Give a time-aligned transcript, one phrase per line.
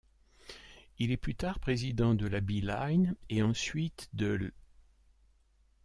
[0.97, 4.51] Il est plus tard président de la Bee Line et ensuite de l'.